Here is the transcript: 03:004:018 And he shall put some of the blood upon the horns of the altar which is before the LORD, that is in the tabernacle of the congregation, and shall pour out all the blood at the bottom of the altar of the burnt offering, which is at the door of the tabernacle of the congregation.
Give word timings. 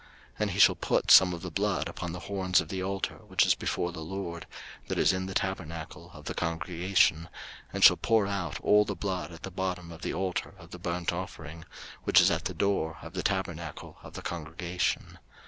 03:004:018 0.01 0.09
And 0.41 0.49
he 0.51 0.57
shall 0.59 0.73
put 0.73 1.11
some 1.11 1.31
of 1.31 1.43
the 1.43 1.51
blood 1.51 1.87
upon 1.87 2.11
the 2.11 2.21
horns 2.21 2.59
of 2.59 2.69
the 2.69 2.81
altar 2.81 3.17
which 3.27 3.45
is 3.45 3.53
before 3.53 3.91
the 3.91 3.99
LORD, 4.01 4.47
that 4.87 4.97
is 4.97 5.13
in 5.13 5.27
the 5.27 5.35
tabernacle 5.35 6.09
of 6.15 6.25
the 6.25 6.33
congregation, 6.33 7.29
and 7.71 7.83
shall 7.83 7.97
pour 7.97 8.25
out 8.25 8.59
all 8.61 8.83
the 8.83 8.95
blood 8.95 9.31
at 9.31 9.43
the 9.43 9.51
bottom 9.51 9.91
of 9.91 10.01
the 10.01 10.11
altar 10.15 10.55
of 10.57 10.71
the 10.71 10.79
burnt 10.79 11.13
offering, 11.13 11.65
which 12.03 12.19
is 12.19 12.31
at 12.31 12.45
the 12.45 12.55
door 12.55 12.97
of 13.03 13.13
the 13.13 13.21
tabernacle 13.21 13.97
of 14.01 14.13
the 14.15 14.23
congregation. 14.23 15.19